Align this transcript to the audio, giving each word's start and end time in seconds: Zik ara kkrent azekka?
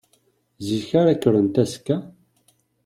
Zik 0.67 0.89
ara 0.99 1.13
kkrent 1.17 1.55
azekka? 1.63 1.97